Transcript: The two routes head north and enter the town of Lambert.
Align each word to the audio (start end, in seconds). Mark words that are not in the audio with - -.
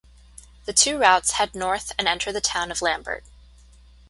The 0.65 0.73
two 0.73 0.97
routes 0.97 1.33
head 1.33 1.53
north 1.53 1.91
and 1.99 2.07
enter 2.07 2.31
the 2.31 2.41
town 2.41 2.71
of 2.71 2.81
Lambert. 2.81 3.23